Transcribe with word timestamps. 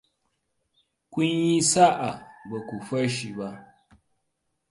Kun 1.11 1.31
yi 1.47 1.57
sa'a 1.71 2.09
ba 2.49 2.57
ku 2.67 2.75
fashe 2.87 3.29
ba. 3.37 3.49